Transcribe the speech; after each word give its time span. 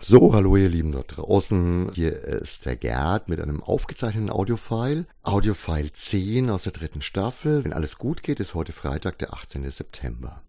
So, 0.00 0.32
hallo 0.32 0.56
ihr 0.56 0.68
Lieben 0.68 0.92
da 0.92 1.02
draußen. 1.04 1.90
Hier 1.92 2.22
ist 2.22 2.66
der 2.66 2.76
Gerd 2.76 3.28
mit 3.28 3.40
einem 3.40 3.62
aufgezeichneten 3.62 4.30
Audiofile. 4.30 5.06
Audiofile 5.24 5.92
10 5.92 6.50
aus 6.50 6.62
der 6.62 6.72
dritten 6.72 7.02
Staffel. 7.02 7.64
Wenn 7.64 7.72
alles 7.72 7.98
gut 7.98 8.22
geht, 8.22 8.38
ist 8.38 8.54
heute 8.54 8.72
Freitag, 8.72 9.18
der 9.18 9.34
18. 9.34 9.68
September. 9.70 10.40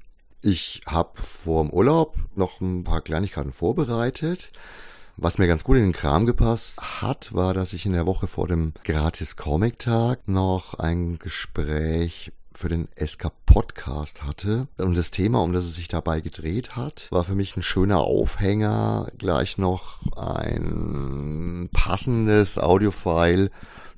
Ich 0.41 0.81
habe 0.85 1.19
vor 1.19 1.63
dem 1.63 1.73
Urlaub 1.73 2.15
noch 2.35 2.61
ein 2.61 2.83
paar 2.83 3.01
Kleinigkeiten 3.01 3.51
vorbereitet. 3.51 4.51
Was 5.17 5.39
mir 5.39 5.47
ganz 5.47 5.63
gut 5.63 5.77
in 5.77 5.83
den 5.83 5.93
Kram 5.93 6.27
gepasst 6.27 6.79
hat, 6.79 7.33
war, 7.33 7.53
dass 7.55 7.73
ich 7.73 7.87
in 7.87 7.93
der 7.93 8.05
Woche 8.05 8.27
vor 8.27 8.47
dem 8.47 8.73
Gratis 8.83 9.35
Comic 9.35 9.79
Tag 9.79 10.27
noch 10.27 10.75
ein 10.75 11.17
Gespräch 11.17 12.31
für 12.53 12.69
den 12.69 12.87
SK 13.03 13.31
Podcast 13.49 14.23
hatte. 14.23 14.67
Und 14.77 14.95
das 14.95 15.09
Thema, 15.09 15.41
um 15.41 15.53
das 15.53 15.65
es 15.65 15.75
sich 15.75 15.87
dabei 15.87 16.21
gedreht 16.21 16.75
hat, 16.75 17.07
war 17.09 17.23
für 17.23 17.33
mich 17.33 17.57
ein 17.57 17.63
schöner 17.63 18.01
Aufhänger, 18.01 19.07
gleich 19.17 19.57
noch 19.57 19.97
ein 20.15 21.67
passendes 21.73 22.59
Audiofile 22.59 23.49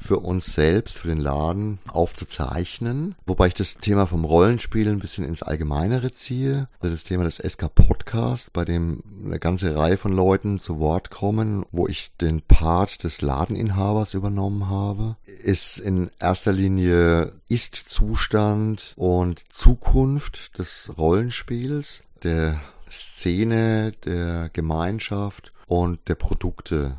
für 0.02 0.18
uns 0.18 0.54
selbst, 0.54 0.98
für 0.98 1.10
den 1.10 1.20
Laden 1.20 1.80
aufzuzeichnen. 1.88 3.16
Wobei 3.26 3.48
ich 3.48 3.54
das 3.54 3.76
Thema 3.76 4.08
vom 4.08 4.26
Rollenspiel 4.26 4.90
ein 4.90 5.00
bisschen 5.00 5.24
ins 5.24 5.44
Allgemeinere 5.44 6.12
ziehe. 6.12 6.68
Also 6.80 6.96
das 6.96 7.04
Thema 7.04 7.26
des 7.26 7.38
SK 7.38 7.74
Podcast, 7.74 8.52
bei 8.52 8.66
dem 8.66 9.04
eine 9.24 9.40
ganze 9.40 9.76
Reihe 9.76 9.98
von 9.98 10.12
Leuten 10.12 10.60
zu 10.60 10.80
Wort 10.80 11.12
kommen, 11.12 11.66
wo 11.72 11.88
ich 11.88 12.16
den 12.18 12.41
Part 12.41 13.04
des 13.04 13.22
Ladeninhabers 13.22 14.16
übernommen 14.16 14.70
habe, 14.70 15.18
ist 15.44 15.77
in 15.77 16.10
erster 16.20 16.52
Linie 16.52 17.34
Ist-Zustand 17.48 18.94
und 18.96 19.41
Zukunft 19.50 20.58
des 20.58 20.91
Rollenspiels, 20.98 22.04
der 22.23 22.62
Szene, 22.90 23.94
der 24.04 24.49
Gemeinschaft 24.49 25.52
und 25.68 25.99
der 26.08 26.16
Produkte 26.16 26.98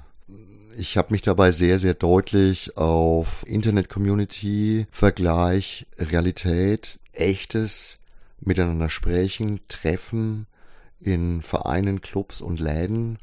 ich 0.76 0.96
habe 0.96 1.12
mich 1.12 1.22
dabei 1.22 1.50
sehr, 1.50 1.78
sehr 1.78 1.94
deutlich 1.94 2.76
auf 2.76 3.44
Internet-Community, 3.46 4.86
Vergleich, 4.90 5.86
Realität, 5.98 6.98
echtes 7.12 7.98
Miteinander 8.40 8.88
sprechen, 8.88 9.60
treffen 9.68 10.46
in 11.00 11.42
Vereinen, 11.42 12.00
Clubs 12.00 12.40
und 12.40 12.60
Läden 12.60 13.18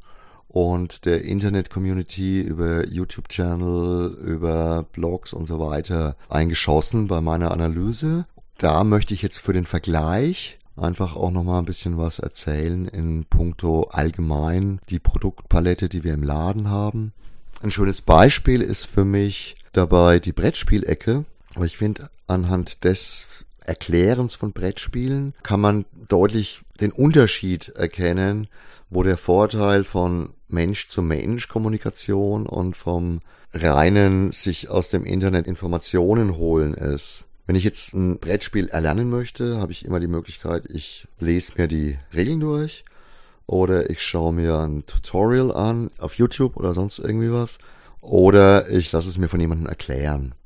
und 0.48 1.04
der 1.04 1.22
Internet-Community 1.24 2.40
über 2.40 2.86
YouTube-Channel, 2.86 4.16
über 4.24 4.84
Blogs 4.84 5.32
und 5.32 5.46
so 5.46 5.60
weiter 5.60 6.16
eingeschossen 6.28 7.06
bei 7.06 7.20
meiner 7.20 7.50
Analyse. 7.50 8.26
Da 8.60 8.84
möchte 8.84 9.14
ich 9.14 9.22
jetzt 9.22 9.38
für 9.38 9.54
den 9.54 9.64
Vergleich 9.64 10.58
einfach 10.76 11.16
auch 11.16 11.30
nochmal 11.30 11.60
ein 11.60 11.64
bisschen 11.64 11.96
was 11.96 12.18
erzählen 12.18 12.86
in 12.88 13.24
puncto 13.24 13.84
allgemein 13.84 14.80
die 14.90 14.98
Produktpalette, 14.98 15.88
die 15.88 16.04
wir 16.04 16.12
im 16.12 16.22
Laden 16.22 16.68
haben. 16.68 17.14
Ein 17.62 17.70
schönes 17.70 18.02
Beispiel 18.02 18.60
ist 18.60 18.84
für 18.84 19.06
mich 19.06 19.56
dabei 19.72 20.18
die 20.18 20.32
Brettspielecke. 20.32 21.24
Aber 21.54 21.64
ich 21.64 21.78
finde, 21.78 22.10
anhand 22.26 22.84
des 22.84 23.46
Erklärens 23.64 24.34
von 24.34 24.52
Brettspielen 24.52 25.32
kann 25.42 25.60
man 25.60 25.86
deutlich 26.10 26.60
den 26.80 26.92
Unterschied 26.92 27.70
erkennen, 27.70 28.46
wo 28.90 29.02
der 29.02 29.16
Vorteil 29.16 29.84
von 29.84 30.34
Mensch-zu-Mensch-Kommunikation 30.48 32.44
und 32.44 32.76
vom 32.76 33.22
reinen 33.54 34.32
sich 34.32 34.68
aus 34.68 34.90
dem 34.90 35.06
Internet 35.06 35.46
Informationen 35.46 36.36
holen 36.36 36.74
ist. 36.74 37.24
Wenn 37.50 37.56
ich 37.56 37.64
jetzt 37.64 37.94
ein 37.94 38.20
Brettspiel 38.20 38.68
erlernen 38.68 39.10
möchte, 39.10 39.58
habe 39.58 39.72
ich 39.72 39.84
immer 39.84 39.98
die 39.98 40.06
Möglichkeit, 40.06 40.66
ich 40.70 41.08
lese 41.18 41.54
mir 41.56 41.66
die 41.66 41.98
Regeln 42.14 42.38
durch 42.38 42.84
oder 43.48 43.90
ich 43.90 44.02
schaue 44.02 44.32
mir 44.32 44.60
ein 44.60 44.86
Tutorial 44.86 45.50
an 45.50 45.90
auf 45.98 46.14
YouTube 46.14 46.56
oder 46.56 46.74
sonst 46.74 47.00
irgendwie 47.00 47.32
was 47.32 47.58
oder 48.00 48.70
ich 48.70 48.92
lasse 48.92 49.08
es 49.08 49.18
mir 49.18 49.26
von 49.26 49.40
jemandem 49.40 49.66
erklären. 49.66 50.36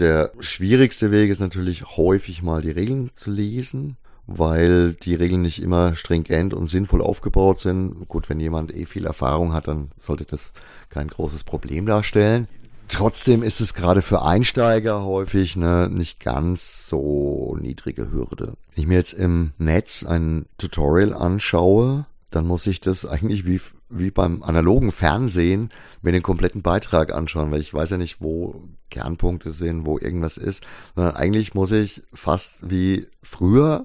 Der 0.00 0.32
schwierigste 0.40 1.12
Weg 1.12 1.30
ist 1.30 1.38
natürlich 1.38 1.96
häufig 1.96 2.42
mal 2.42 2.60
die 2.60 2.72
Regeln 2.72 3.12
zu 3.14 3.30
lesen, 3.30 3.96
weil 4.26 4.94
die 4.94 5.14
Regeln 5.14 5.42
nicht 5.42 5.62
immer 5.62 5.94
stringent 5.94 6.54
und 6.54 6.68
sinnvoll 6.68 7.02
aufgebaut 7.02 7.60
sind. 7.60 8.08
Gut, 8.08 8.28
wenn 8.28 8.40
jemand 8.40 8.74
eh 8.74 8.84
viel 8.84 9.06
Erfahrung 9.06 9.52
hat, 9.52 9.68
dann 9.68 9.92
sollte 9.96 10.24
das 10.24 10.52
kein 10.90 11.06
großes 11.06 11.44
Problem 11.44 11.86
darstellen. 11.86 12.48
Trotzdem 12.88 13.42
ist 13.42 13.60
es 13.60 13.74
gerade 13.74 14.02
für 14.02 14.22
Einsteiger 14.22 15.04
häufig 15.04 15.56
eine 15.56 15.88
nicht 15.88 16.20
ganz 16.20 16.88
so 16.88 17.56
niedrige 17.60 18.10
Hürde. 18.10 18.54
Wenn 18.74 18.82
ich 18.82 18.86
mir 18.88 18.96
jetzt 18.96 19.12
im 19.12 19.52
Netz 19.58 20.04
ein 20.04 20.46
Tutorial 20.56 21.12
anschaue, 21.12 22.06
dann 22.30 22.46
muss 22.46 22.66
ich 22.66 22.80
das 22.80 23.04
eigentlich 23.04 23.46
wie, 23.46 23.60
wie 23.88 24.10
beim 24.10 24.42
analogen 24.42 24.92
Fernsehen 24.92 25.70
mir 26.02 26.12
den 26.12 26.22
kompletten 26.22 26.62
Beitrag 26.62 27.12
anschauen, 27.12 27.50
weil 27.50 27.60
ich 27.60 27.72
weiß 27.72 27.90
ja 27.90 27.98
nicht, 27.98 28.20
wo 28.20 28.62
Kernpunkte 28.90 29.50
sind, 29.50 29.86
wo 29.86 29.98
irgendwas 29.98 30.36
ist, 30.36 30.66
sondern 30.94 31.16
eigentlich 31.16 31.54
muss 31.54 31.70
ich 31.70 32.02
fast 32.12 32.70
wie 32.70 33.06
früher 33.22 33.84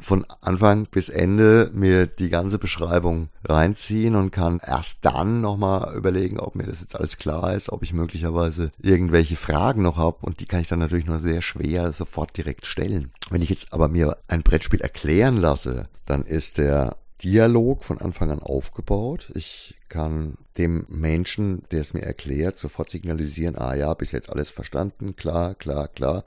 von 0.00 0.24
Anfang 0.40 0.86
bis 0.86 1.08
Ende 1.08 1.70
mir 1.72 2.06
die 2.06 2.28
ganze 2.28 2.58
Beschreibung 2.58 3.28
reinziehen 3.44 4.16
und 4.16 4.30
kann 4.30 4.60
erst 4.64 4.98
dann 5.02 5.40
nochmal 5.40 5.94
überlegen, 5.94 6.40
ob 6.40 6.54
mir 6.54 6.64
das 6.64 6.80
jetzt 6.80 6.96
alles 6.96 7.18
klar 7.18 7.54
ist, 7.54 7.70
ob 7.70 7.82
ich 7.82 7.92
möglicherweise 7.92 8.72
irgendwelche 8.78 9.36
Fragen 9.36 9.82
noch 9.82 9.96
habe 9.96 10.18
und 10.22 10.40
die 10.40 10.46
kann 10.46 10.60
ich 10.60 10.68
dann 10.68 10.78
natürlich 10.78 11.06
nur 11.06 11.18
sehr 11.18 11.42
schwer 11.42 11.92
sofort 11.92 12.36
direkt 12.36 12.66
stellen. 12.66 13.12
Wenn 13.30 13.42
ich 13.42 13.50
jetzt 13.50 13.72
aber 13.72 13.88
mir 13.88 14.16
ein 14.28 14.42
Brettspiel 14.42 14.80
erklären 14.80 15.36
lasse, 15.36 15.88
dann 16.06 16.22
ist 16.22 16.58
der 16.58 16.96
Dialog 17.22 17.84
von 17.84 18.00
Anfang 18.00 18.30
an 18.30 18.40
aufgebaut. 18.40 19.30
Ich 19.34 19.76
kann 19.88 20.38
dem 20.56 20.86
Menschen, 20.88 21.64
der 21.70 21.82
es 21.82 21.92
mir 21.92 22.02
erklärt, 22.02 22.58
sofort 22.58 22.90
signalisieren, 22.90 23.56
ah 23.56 23.74
ja, 23.74 23.92
bis 23.94 24.12
jetzt 24.12 24.30
alles 24.30 24.48
verstanden, 24.48 25.16
klar, 25.16 25.54
klar, 25.54 25.88
klar. 25.88 26.24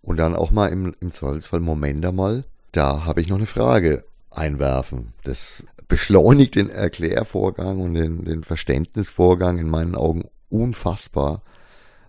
Und 0.00 0.16
dann 0.16 0.34
auch 0.34 0.50
mal 0.50 0.68
im, 0.68 0.94
im 1.00 1.10
Zweifelsfall, 1.10 1.60
Moment 1.60 2.04
einmal, 2.04 2.44
da 2.72 3.04
habe 3.04 3.20
ich 3.20 3.28
noch 3.28 3.36
eine 3.36 3.46
Frage 3.46 4.04
einwerfen. 4.30 5.12
Das 5.24 5.64
beschleunigt 5.88 6.54
den 6.54 6.70
Erklärvorgang 6.70 7.80
und 7.80 7.94
den, 7.94 8.24
den 8.24 8.44
Verständnisvorgang 8.44 9.58
in 9.58 9.68
meinen 9.68 9.94
Augen 9.94 10.28
unfassbar. 10.48 11.42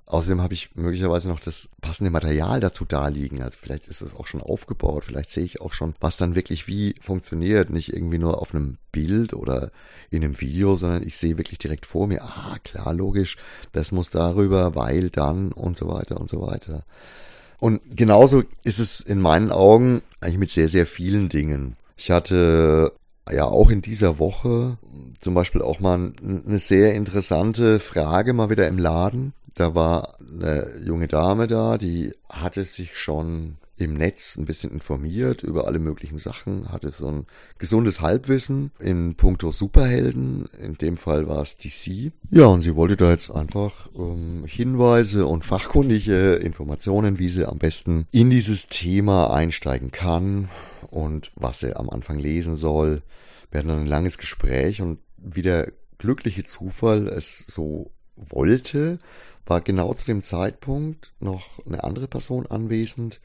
Außerdem 0.06 0.42
habe 0.42 0.54
ich 0.54 0.76
möglicherweise 0.76 1.28
noch 1.28 1.40
das 1.40 1.70
passende 1.82 2.12
Material 2.12 2.60
dazu 2.60 2.86
da 2.86 3.08
liegen. 3.08 3.42
Also 3.42 3.58
vielleicht 3.60 3.88
ist 3.88 4.02
es 4.02 4.16
auch 4.16 4.28
schon 4.28 4.42
aufgebaut, 4.42 5.06
vielleicht 5.06 5.32
sehe 5.32 5.44
ich 5.44 5.60
auch 5.60 5.74
schon, 5.74 5.96
was 6.00 6.18
dann 6.18 6.36
wirklich 6.36 6.68
wie 6.68 6.94
funktioniert. 7.02 7.70
Nicht 7.70 7.94
irgendwie 7.94 8.20
nur 8.20 8.40
auf 8.40 8.54
einem 8.54 8.78
Bild 8.92 9.34
oder 9.34 9.72
in 10.12 10.24
einem 10.24 10.40
Video, 10.40 10.76
sondern 10.76 11.04
ich 11.04 11.18
sehe 11.18 11.38
wirklich 11.38 11.58
direkt 11.58 11.86
vor 11.86 12.08
mir, 12.08 12.22
ah, 12.24 12.58
klar, 12.64 12.94
logisch, 12.94 13.38
das 13.72 13.92
muss 13.92 14.12
darüber, 14.12 14.76
weil 14.76 15.10
dann 15.10 15.52
und 15.52 15.78
so 15.78 15.88
weiter 15.88 16.20
und 16.20 16.30
so 16.30 16.42
weiter. 16.42 16.84
Und 17.64 17.80
genauso 17.96 18.44
ist 18.64 18.80
es 18.80 19.00
in 19.00 19.22
meinen 19.22 19.50
Augen 19.52 20.02
eigentlich 20.20 20.38
mit 20.38 20.52
sehr, 20.52 20.68
sehr 20.68 20.86
vielen 20.86 21.30
Dingen. 21.30 21.78
Ich 21.96 22.12
hatte 22.12 22.92
ja 23.32 23.46
auch 23.46 23.70
in 23.70 23.82
dieser 23.82 24.20
Woche 24.20 24.78
zum 25.22 25.34
Beispiel 25.34 25.62
auch 25.62 25.80
mal 25.80 26.12
eine 26.22 26.60
sehr 26.60 26.94
interessante 26.94 27.80
Frage 27.80 28.34
mal 28.34 28.50
wieder 28.50 28.68
im 28.68 28.78
Laden 28.78 29.34
da 29.56 29.76
war 29.76 30.18
eine 30.20 30.80
junge 30.84 31.08
Dame 31.08 31.48
da, 31.48 31.78
die 31.78 32.14
hatte 32.30 32.64
sich 32.64 32.98
schon 32.98 33.58
im 33.76 33.94
Netz 33.96 34.36
ein 34.38 34.46
bisschen 34.46 34.72
informiert 34.72 35.42
über 35.44 35.68
alle 35.68 35.80
möglichen 35.80 36.20
Sachen, 36.20 36.72
hatte 36.72 36.92
so 36.92 37.08
ein 37.08 37.26
gesundes 37.58 38.02
Halbwissen 38.02 38.72
in 38.80 39.16
puncto 39.16 39.52
Superhelden. 39.52 40.46
In 40.60 40.76
dem 40.76 40.98
Fall 40.98 41.28
war 41.28 41.42
es 41.42 41.58
DC. 41.58 42.12
Ja, 42.30 42.46
und 42.46 42.62
sie 42.62 42.76
wollte 42.76 42.98
da 42.98 43.10
jetzt 43.10 43.32
einfach 43.32 43.90
ähm, 43.98 44.46
Hinweise 44.46 45.26
und 45.26 45.44
fachkundige 45.44 46.34
Informationen, 46.36 47.18
wie 47.18 47.30
sie 47.30 47.46
am 47.46 47.58
besten 47.58 48.08
in 48.12 48.30
dieses 48.30 48.68
Thema 48.68 49.34
einsteigen 49.34 49.92
kann 49.92 50.50
und 50.92 51.32
was 51.36 51.60
sie 51.60 51.76
am 51.76 51.90
Anfang 51.90 52.20
lesen 52.20 52.56
soll. 52.56 53.02
Wir 53.50 53.60
hatten 53.60 53.70
dann 53.70 53.82
ein 53.82 53.88
langes 53.88 54.18
Gespräch 54.18 54.82
und 54.82 55.00
wie 55.18 55.42
der 55.42 55.72
glückliche 55.98 56.44
Zufall 56.44 57.08
es 57.08 57.46
so 57.48 57.92
wollte, 58.16 59.00
war 59.46 59.62
genau 59.62 59.94
zu 59.94 60.06
dem 60.06 60.22
Zeitpunkt 60.22 61.14
noch 61.20 61.66
eine 61.66 61.84
andere 61.84 62.08
Person 62.08 62.48
anwesend, 62.48 63.20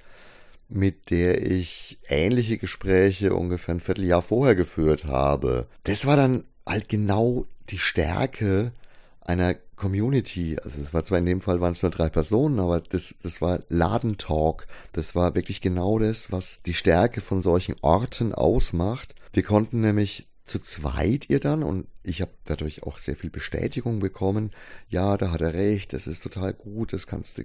mit 0.68 1.10
der 1.10 1.42
ich 1.42 1.98
ähnliche 2.08 2.58
Gespräche 2.58 3.34
ungefähr 3.34 3.74
ein 3.74 3.80
Vierteljahr 3.80 4.22
vorher 4.22 4.54
geführt 4.54 5.06
habe. 5.06 5.66
Das 5.84 6.06
war 6.06 6.16
dann 6.16 6.44
halt 6.66 6.88
genau 6.88 7.46
die 7.70 7.78
Stärke 7.78 8.72
einer 9.20 9.54
Community. 9.76 10.56
Also 10.62 10.80
es 10.80 10.92
war 10.92 11.04
zwar 11.04 11.18
in 11.18 11.26
dem 11.26 11.40
Fall 11.40 11.60
waren 11.60 11.72
es 11.72 11.82
nur 11.82 11.90
drei 11.90 12.08
Personen, 12.08 12.58
aber 12.58 12.80
das, 12.80 13.14
das 13.22 13.40
war 13.40 13.60
Ladentalk. 13.68 14.66
Das 14.92 15.14
war 15.14 15.34
wirklich 15.34 15.60
genau 15.60 15.98
das, 15.98 16.30
was 16.32 16.60
die 16.66 16.74
Stärke 16.74 17.20
von 17.20 17.42
solchen 17.42 17.76
Orten 17.80 18.34
ausmacht. 18.34 19.14
Wir 19.32 19.42
konnten 19.42 19.80
nämlich 19.80 20.26
zu 20.48 20.58
zweit 20.58 21.28
ihr 21.28 21.40
dann 21.40 21.62
und 21.62 21.86
ich 22.02 22.20
habe 22.20 22.32
dadurch 22.44 22.82
auch 22.82 22.98
sehr 22.98 23.16
viel 23.16 23.30
Bestätigung 23.30 24.00
bekommen. 24.00 24.50
Ja, 24.88 25.16
da 25.16 25.30
hat 25.30 25.40
er 25.40 25.54
recht, 25.54 25.92
das 25.92 26.06
ist 26.06 26.22
total 26.22 26.52
gut, 26.54 26.92
das 26.92 27.06
kannst 27.06 27.38
du, 27.38 27.44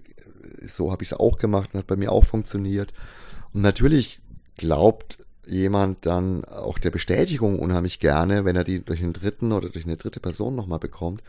so 0.68 0.92
habe 0.92 1.04
ich 1.04 1.10
es 1.10 1.18
auch 1.18 1.38
gemacht 1.38 1.72
und 1.74 1.80
hat 1.80 1.88
bei 1.88 1.96
mir 1.96 2.12
auch 2.12 2.26
funktioniert. 2.26 2.94
Und 3.54 3.62
natürlich 3.62 4.22
glaubt 4.58 5.20
jemand 5.46 6.06
dann 6.06 6.46
auch 6.46 6.80
der 6.80 6.92
Bestätigung 6.92 7.60
unheimlich 7.60 8.00
gerne, 8.00 8.46
wenn 8.46 8.56
er 8.56 8.64
die 8.64 8.80
durch 8.84 9.04
einen 9.04 9.14
dritten 9.14 9.52
oder 9.52 9.70
durch 9.70 9.86
eine 9.86 9.98
dritte 9.98 10.20
Person 10.20 10.56
nochmal 10.56 10.80
bekommt. 10.80 11.22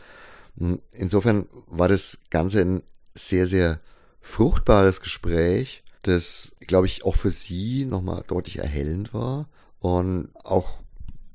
Insofern 0.91 1.47
war 1.67 1.89
das 1.89 2.19
Ganze 2.29 2.61
ein 2.61 2.83
sehr, 3.13 3.45
sehr 3.45 3.79
fruchtbares 4.21 5.01
Gespräch, 5.01 5.83
das, 6.01 6.53
glaube 6.61 6.87
ich, 6.87 7.03
auch 7.03 7.15
für 7.15 7.31
sie 7.31 7.85
nochmal 7.85 8.23
deutlich 8.27 8.59
erhellend 8.59 9.13
war 9.13 9.49
und 9.79 10.29
auch 10.43 10.79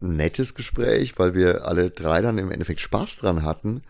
nettes 0.00 0.54
Gespräch, 0.54 1.18
weil 1.18 1.34
wir 1.34 1.66
alle 1.66 1.90
drei 1.90 2.20
dann 2.20 2.38
im 2.38 2.50
Endeffekt 2.50 2.80
Spaß 2.80 3.18
dran 3.18 3.42
hatten 3.42 3.82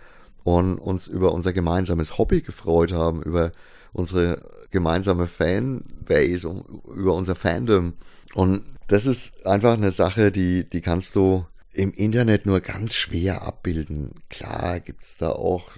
und 0.44 0.78
uns 0.78 1.06
über 1.06 1.32
unser 1.32 1.52
gemeinsames 1.52 2.18
Hobby 2.18 2.42
gefreut 2.42 2.92
haben, 2.92 3.22
über 3.22 3.52
unsere 3.92 4.42
gemeinsame 4.70 5.26
Fanbase, 5.26 6.62
über 6.94 7.14
unser 7.14 7.34
Fandom. 7.34 7.94
Und 8.34 8.62
das 8.88 9.06
ist 9.06 9.46
einfach 9.46 9.74
eine 9.74 9.90
Sache, 9.90 10.32
die, 10.32 10.68
die 10.68 10.80
kannst 10.80 11.16
du 11.16 11.46
im 11.72 11.92
Internet 11.92 12.46
nur 12.46 12.60
ganz 12.60 12.94
schwer 12.94 13.42
abbilden. 13.42 14.22
Klar 14.28 14.80
gibt's 14.80 15.16
da 15.18 15.30
auch 15.30 15.70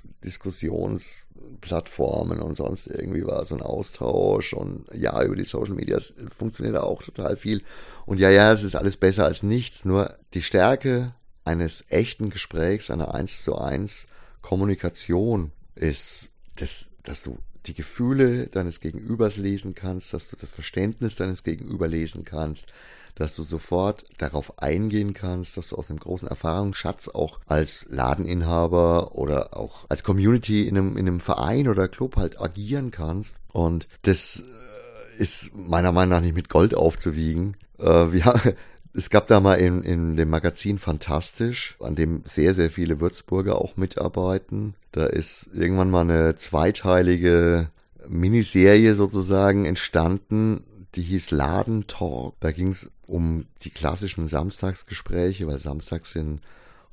Diskussionsplattformen 1.52 2.40
und 2.40 2.56
sonst 2.56 2.86
irgendwie 2.86 3.24
war 3.24 3.44
so 3.44 3.54
ein 3.54 3.62
Austausch 3.62 4.52
und 4.52 4.86
ja, 4.94 5.22
über 5.22 5.36
die 5.36 5.44
Social 5.44 5.74
Media 5.74 5.98
funktioniert 6.36 6.76
da 6.76 6.82
auch 6.82 7.02
total 7.02 7.36
viel. 7.36 7.62
Und 8.06 8.18
ja, 8.18 8.30
ja, 8.30 8.52
es 8.52 8.62
ist 8.62 8.76
alles 8.76 8.96
besser 8.96 9.24
als 9.24 9.42
nichts, 9.42 9.84
nur 9.84 10.16
die 10.34 10.42
Stärke 10.42 11.14
eines 11.44 11.84
echten 11.88 12.30
Gesprächs, 12.30 12.90
einer 12.90 13.14
eins 13.14 13.42
zu 13.44 13.56
eins 13.56 14.06
Kommunikation 14.40 15.52
ist, 15.74 16.30
dass, 16.56 16.86
dass 17.02 17.22
du 17.22 17.38
die 17.66 17.74
Gefühle 17.74 18.46
deines 18.48 18.80
Gegenübers 18.80 19.36
lesen 19.36 19.74
kannst, 19.74 20.12
dass 20.12 20.28
du 20.28 20.36
das 20.36 20.54
Verständnis 20.54 21.16
deines 21.16 21.44
Gegenüber 21.44 21.88
lesen 21.88 22.24
kannst, 22.24 22.66
dass 23.14 23.36
du 23.36 23.42
sofort 23.42 24.04
darauf 24.18 24.58
eingehen 24.58 25.14
kannst, 25.14 25.56
dass 25.56 25.68
du 25.68 25.76
aus 25.76 25.90
einem 25.90 25.98
großen 25.98 26.28
Erfahrungsschatz 26.28 27.08
auch 27.08 27.40
als 27.46 27.86
Ladeninhaber 27.88 29.14
oder 29.14 29.56
auch 29.56 29.84
als 29.88 30.02
Community 30.02 30.66
in 30.66 30.78
einem, 30.78 30.96
in 30.96 31.06
einem 31.06 31.20
Verein 31.20 31.68
oder 31.68 31.88
Club 31.88 32.16
halt 32.16 32.40
agieren 32.40 32.90
kannst. 32.90 33.36
Und 33.52 33.86
das 34.02 34.40
äh, 34.40 35.22
ist 35.22 35.50
meiner 35.54 35.92
Meinung 35.92 36.10
nach 36.10 36.20
nicht 36.20 36.34
mit 36.34 36.48
Gold 36.48 36.74
aufzuwiegen. 36.74 37.56
Äh, 37.78 38.12
wir, 38.12 38.54
es 38.94 39.10
gab 39.10 39.26
da 39.26 39.40
mal 39.40 39.54
in, 39.54 39.82
in 39.82 40.16
dem 40.16 40.28
Magazin 40.28 40.78
Fantastisch, 40.78 41.76
an 41.80 41.94
dem 41.94 42.22
sehr, 42.24 42.54
sehr 42.54 42.70
viele 42.70 43.00
Würzburger 43.00 43.60
auch 43.60 43.76
mitarbeiten. 43.76 44.74
Da 44.92 45.06
ist 45.06 45.48
irgendwann 45.54 45.90
mal 45.90 46.02
eine 46.02 46.36
zweiteilige 46.36 47.70
Miniserie 48.08 48.94
sozusagen 48.94 49.64
entstanden, 49.64 50.64
die 50.94 51.02
hieß 51.02 51.30
Laden 51.30 51.86
Talk. 51.86 52.34
Da 52.40 52.52
ging 52.52 52.70
es 52.70 52.90
um 53.06 53.46
die 53.62 53.70
klassischen 53.70 54.28
Samstagsgespräche, 54.28 55.46
weil 55.46 55.58
samstags 55.58 56.12
sind 56.12 56.40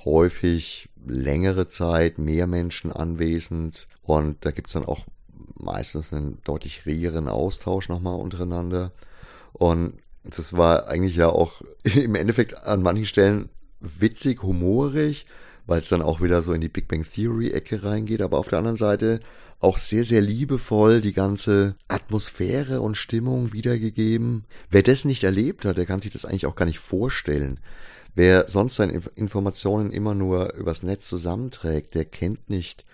häufig 0.06 0.90
längere 1.06 1.68
Zeit 1.68 2.18
mehr 2.18 2.48
Menschen 2.48 2.94
anwesend 2.94 3.88
und 4.04 4.38
da 4.46 4.52
gibt's 4.52 4.74
dann 4.74 4.86
auch 4.86 5.06
meistens 5.56 6.14
einen 6.14 6.40
deutlich 6.46 6.86
regeren 6.86 7.28
Austausch 7.28 7.90
nochmal 7.90 8.20
untereinander. 8.20 8.94
Und 9.52 9.96
das 10.24 10.54
war 10.54 10.88
eigentlich 10.88 11.16
ja 11.16 11.30
auch 11.30 11.62
im 11.84 12.16
Endeffekt 12.16 12.56
an 12.56 12.82
manchen 12.82 13.06
Stellen 13.06 13.50
witzig, 13.80 14.44
humorig, 14.44 15.26
weil 15.66 15.80
es 15.80 15.90
dann 15.90 16.02
auch 16.02 16.22
wieder 16.22 16.42
so 16.42 16.54
in 16.54 16.62
die 16.62 16.70
Big 16.70 16.88
Bang 16.88 17.06
Theory 17.06 17.52
Ecke 17.52 17.84
reingeht, 17.84 18.22
aber 18.22 18.38
auf 18.40 18.50
der 18.50 18.60
anderen 18.60 18.78
Seite 18.78 19.20
auch 19.60 19.78
sehr, 19.78 20.06
sehr 20.06 20.22
liebevoll 20.22 21.02
die 21.02 21.14
ganze 21.14 21.76
Atmosphäre 21.88 22.82
und 22.82 22.96
Stimmung 22.96 23.52
wiedergegeben. 23.52 24.46
Wer 24.70 24.84
das 24.84 25.06
nicht 25.06 25.24
erlebt 25.24 25.66
hat, 25.66 25.78
der 25.78 25.86
kann 25.86 26.02
sich 26.02 26.12
das 26.12 26.26
eigentlich 26.26 26.46
auch 26.46 26.56
gar 26.56 26.66
nicht 26.66 26.80
vorstellen. 26.80 27.60
Wer 28.16 28.48
sonst 28.48 28.76
seine 28.76 29.02
Informationen 29.16 29.92
immer 29.92 30.16
nur 30.16 30.54
übers 30.54 30.82
Netz 30.82 31.08
zusammenträgt, 31.08 31.94
der 31.94 32.06
kennt 32.06 32.50
nicht 32.50 32.86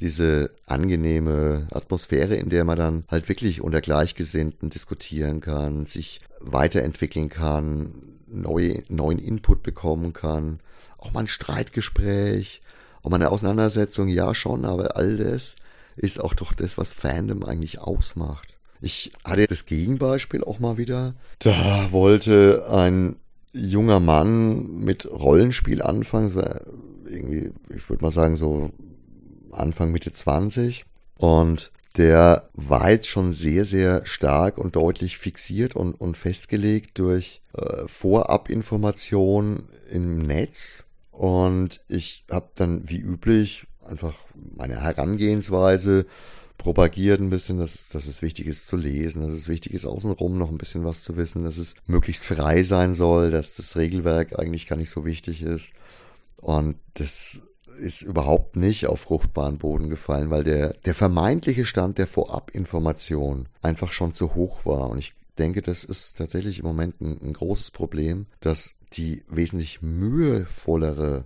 diese 0.00 0.50
angenehme 0.66 1.68
Atmosphäre, 1.70 2.36
in 2.36 2.50
der 2.50 2.64
man 2.64 2.76
dann 2.76 3.04
halt 3.08 3.28
wirklich 3.28 3.60
unter 3.60 3.80
Gleichgesinnten 3.80 4.70
diskutieren 4.70 5.40
kann, 5.40 5.86
sich 5.86 6.20
weiterentwickeln 6.40 7.28
kann, 7.28 8.02
neue, 8.26 8.82
neuen 8.88 9.18
Input 9.18 9.62
bekommen 9.62 10.12
kann, 10.12 10.60
auch 10.98 11.12
mal 11.12 11.20
ein 11.20 11.28
Streitgespräch, 11.28 12.60
auch 13.02 13.10
mal 13.10 13.16
eine 13.16 13.30
Auseinandersetzung, 13.30 14.08
ja 14.08 14.34
schon, 14.34 14.64
aber 14.64 14.96
all 14.96 15.16
das 15.16 15.56
ist 15.96 16.20
auch 16.20 16.34
doch 16.34 16.52
das, 16.52 16.76
was 16.76 16.92
Fandom 16.92 17.42
eigentlich 17.44 17.78
ausmacht. 17.78 18.48
Ich 18.80 19.12
hatte 19.24 19.46
das 19.46 19.64
Gegenbeispiel 19.64 20.44
auch 20.44 20.58
mal 20.58 20.76
wieder. 20.76 21.14
Da 21.38 21.90
wollte 21.90 22.66
ein 22.70 23.16
junger 23.52 24.00
Mann 24.00 24.80
mit 24.80 25.10
Rollenspiel 25.10 25.80
anfangen. 25.80 26.34
Das 26.34 26.36
war 26.36 26.60
irgendwie, 27.06 27.52
ich 27.74 27.88
würde 27.88 28.04
mal 28.04 28.10
sagen, 28.10 28.36
so 28.36 28.70
Anfang 29.56 29.92
Mitte 29.92 30.12
20. 30.12 30.84
Und 31.18 31.72
der 31.96 32.48
war 32.52 32.90
jetzt 32.90 33.08
schon 33.08 33.32
sehr, 33.32 33.64
sehr 33.64 34.04
stark 34.04 34.58
und 34.58 34.76
deutlich 34.76 35.16
fixiert 35.18 35.74
und, 35.74 35.94
und 35.94 36.16
festgelegt 36.16 36.98
durch 36.98 37.40
äh, 37.54 37.86
Vorabinformationen 37.86 39.68
im 39.90 40.18
Netz. 40.18 40.84
Und 41.10 41.80
ich 41.88 42.24
habe 42.30 42.50
dann 42.54 42.88
wie 42.88 42.98
üblich 42.98 43.66
einfach 43.88 44.14
meine 44.34 44.82
Herangehensweise 44.82 46.06
propagiert 46.58 47.20
ein 47.20 47.30
bisschen, 47.30 47.58
dass, 47.58 47.88
dass 47.88 48.06
es 48.06 48.22
wichtig 48.22 48.46
ist 48.46 48.66
zu 48.66 48.76
lesen, 48.76 49.22
dass 49.22 49.32
es 49.32 49.48
wichtig 49.48 49.72
ist, 49.72 49.84
außenrum 49.84 50.36
noch 50.36 50.50
ein 50.50 50.58
bisschen 50.58 50.84
was 50.84 51.02
zu 51.02 51.16
wissen, 51.16 51.44
dass 51.44 51.58
es 51.58 51.74
möglichst 51.86 52.24
frei 52.24 52.62
sein 52.62 52.94
soll, 52.94 53.30
dass 53.30 53.54
das 53.54 53.76
Regelwerk 53.76 54.38
eigentlich 54.38 54.66
gar 54.66 54.76
nicht 54.76 54.90
so 54.90 55.04
wichtig 55.04 55.42
ist. 55.42 55.70
Und 56.40 56.76
das 56.94 57.40
ist 57.78 58.02
überhaupt 58.02 58.56
nicht 58.56 58.86
auf 58.86 59.00
fruchtbaren 59.00 59.58
Boden 59.58 59.88
gefallen, 59.88 60.30
weil 60.30 60.44
der, 60.44 60.74
der 60.84 60.94
vermeintliche 60.94 61.64
Stand 61.64 61.98
der 61.98 62.06
Vorabinformation 62.06 63.48
einfach 63.62 63.92
schon 63.92 64.14
zu 64.14 64.34
hoch 64.34 64.64
war. 64.66 64.90
Und 64.90 64.98
ich 64.98 65.14
denke, 65.38 65.62
das 65.62 65.84
ist 65.84 66.18
tatsächlich 66.18 66.58
im 66.60 66.66
Moment 66.66 67.00
ein, 67.00 67.18
ein 67.22 67.32
großes 67.32 67.70
Problem, 67.70 68.26
dass 68.40 68.74
die 68.92 69.22
wesentlich 69.28 69.82
mühevollere 69.82 71.24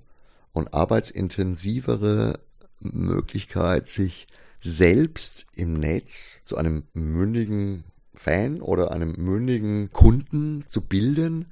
und 0.52 0.74
arbeitsintensivere 0.74 2.40
Möglichkeit, 2.80 3.88
sich 3.88 4.26
selbst 4.62 5.46
im 5.54 5.74
Netz 5.74 6.40
zu 6.44 6.56
einem 6.56 6.84
mündigen 6.92 7.84
Fan 8.12 8.60
oder 8.60 8.90
einem 8.90 9.12
mündigen 9.12 9.90
Kunden 9.92 10.64
zu 10.68 10.82
bilden, 10.82 11.46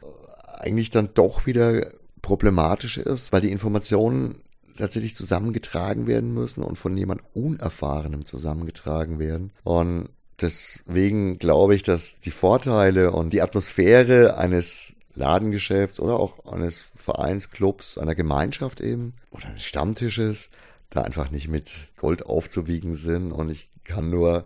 eigentlich 0.59 0.91
dann 0.91 1.11
doch 1.15 1.47
wieder 1.47 1.93
problematisch 2.21 2.99
ist, 2.99 3.33
weil 3.33 3.41
die 3.41 3.53
Informationen 3.53 4.43
tatsächlich 4.79 5.15
zusammengetragen 5.15 6.07
werden 6.07 6.33
müssen 6.33 6.63
und 6.63 6.79
von 6.79 6.97
jemand 6.97 7.23
Unerfahrenem 7.35 8.25
zusammengetragen 8.25 9.19
werden. 9.19 9.53
Und 9.65 10.09
deswegen 10.41 11.39
glaube 11.39 11.75
ich, 11.75 11.83
dass 11.83 12.21
die 12.21 12.31
Vorteile 12.31 13.13
und 13.13 13.33
die 13.33 13.43
Atmosphäre 13.43 14.39
eines 14.39 14.95
Ladengeschäfts 15.15 16.01
oder 16.01 16.19
auch 16.19 16.47
eines 16.47 16.87
Vereinsclubs, 16.95 17.99
einer 17.99 18.15
Gemeinschaft 18.15 18.81
eben 18.81 19.15
oder 19.31 19.47
eines 19.49 19.65
Stammtisches 19.65 20.49
da 20.91 21.03
einfach 21.03 21.31
nicht 21.31 21.49
mit 21.49 21.73
Gold 21.97 22.25
aufzuwiegen 22.25 22.95
sind. 22.95 23.33
Und 23.33 23.51
ich 23.51 23.69
kann 23.85 24.11
nur 24.11 24.45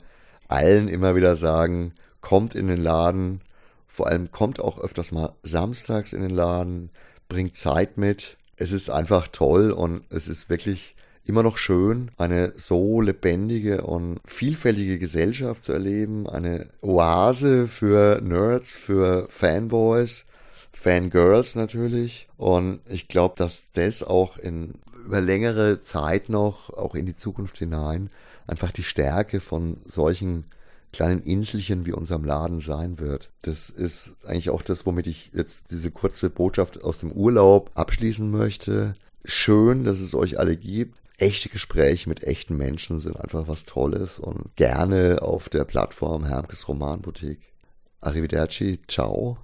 allen 0.49 0.89
immer 0.89 1.15
wieder 1.15 1.37
sagen, 1.37 1.95
kommt 2.21 2.55
in 2.55 2.69
den 2.69 2.83
Laden, 2.83 3.43
vor 3.87 4.07
allem 4.07 4.31
kommt 4.33 4.61
auch 4.61 4.79
öfters 4.79 5.13
mal 5.13 5.35
samstags 5.43 6.13
in 6.13 6.23
den 6.23 6.31
Laden, 6.31 6.91
bringt 7.29 7.57
Zeit 7.57 7.99
mit. 7.99 8.39
Es 8.57 8.73
ist 8.73 8.91
einfach 8.91 9.29
toll 9.29 9.71
und 9.71 10.03
es 10.11 10.29
ist 10.29 10.51
wirklich 10.51 10.95
immer 11.25 11.43
noch 11.43 11.57
schön, 11.57 12.11
eine 12.17 12.53
so 12.57 13.01
lebendige 13.01 13.83
und 13.83 14.21
vielfältige 14.25 14.99
Gesellschaft 14.99 15.65
zu 15.65 15.73
erleben, 15.73 16.29
eine 16.29 16.69
Oase 16.81 17.69
für 17.69 18.21
Nerds, 18.21 18.77
für 18.77 19.27
Fanboys, 19.31 20.25
Fangirls 20.73 21.55
natürlich. 21.55 22.29
Und 22.37 22.81
ich 22.89 23.09
glaube, 23.09 23.35
dass 23.37 23.71
das 23.73 24.03
auch 24.03 24.37
in 24.37 24.75
über 25.05 25.21
längere 25.21 25.83
Zeit 25.83 26.29
noch, 26.29 26.71
auch 26.71 26.95
in 26.95 27.07
die 27.07 27.17
Zukunft 27.17 27.59
hinein, 27.59 28.11
einfach 28.47 28.73
die 28.73 28.83
Stärke 28.83 29.41
von 29.41 29.79
solchen 29.85 30.45
kleinen 30.93 31.23
Inselchen 31.23 31.87
wie 31.87 31.93
unserem 31.93 32.25
Laden 32.25 32.61
sein 32.61 32.99
wird. 32.99 33.31
Das 33.43 33.71
ist 33.71 34.15
eigentlich 34.25 34.51
auch 34.51 34.63
das, 34.63 34.87
womit 34.87 35.07
ich 35.07 35.31
jetzt 35.35 35.65
diese 35.71 35.91
kurze 35.91 36.31
Botschaft 36.31 36.83
aus 36.85 37.01
dem 37.01 37.13
Urlaub 37.13 37.71
abschließen 37.75 38.31
möchte. 38.31 38.95
Schön, 39.25 39.85
dass 39.85 40.01
es 40.01 40.15
euch 40.15 40.39
alle 40.39 40.57
gibt. 40.57 40.99
Echte 41.17 41.49
Gespräche 41.49 42.09
mit 42.09 42.25
echten 42.25 42.57
Menschen 42.57 43.01
sind 43.01 43.17
einfach 43.17 43.47
was 43.47 43.65
Tolles 43.65 44.19
und 44.19 44.55
gerne 44.57 45.23
auf 45.23 45.49
der 45.49 45.65
Plattform 45.65 46.25
Hermkes 46.25 46.67
Romanboutique. 46.69 47.53
Arrivederci, 48.01 48.81
ciao, 48.89 49.39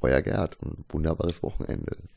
euer 0.00 0.20
Gerd 0.22 0.58
und 0.60 0.84
wunderbares 0.88 1.42
Wochenende. 1.42 1.96